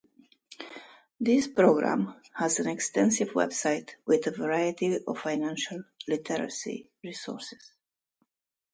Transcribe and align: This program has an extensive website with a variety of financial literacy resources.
This 1.19 1.45
program 1.47 2.15
has 2.33 2.57
an 2.59 2.67
extensive 2.67 3.33
website 3.33 3.91
with 4.07 4.25
a 4.25 4.31
variety 4.31 4.97
of 5.05 5.19
financial 5.19 5.83
literacy 6.07 6.89
resources. 7.03 7.71